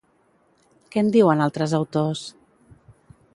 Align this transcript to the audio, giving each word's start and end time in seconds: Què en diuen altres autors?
Què 0.95 1.03
en 1.05 1.11
diuen 1.17 1.43
altres 1.47 1.75
autors? 1.81 2.25